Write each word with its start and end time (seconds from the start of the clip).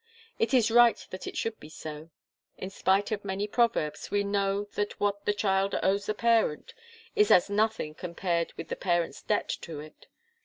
It 0.39 0.51
is 0.51 0.71
right 0.71 0.97
that 1.11 1.27
it 1.27 1.37
should 1.37 1.59
be 1.59 1.69
so. 1.69 2.09
In 2.57 2.71
spite 2.71 3.11
of 3.11 3.23
many 3.23 3.45
proverbs, 3.47 4.09
we 4.09 4.23
know 4.23 4.63
that 4.73 4.99
what 4.99 5.25
the 5.25 5.31
child 5.31 5.75
owes 5.83 6.07
the 6.07 6.15
parent 6.15 6.73
is 7.15 7.29
as 7.29 7.51
nothing 7.51 7.93
compared 7.93 8.51
with 8.53 8.69
the 8.69 8.75
parent's 8.75 9.21
debt 9.21 9.47
to 9.61 9.79
it. 9.79 10.07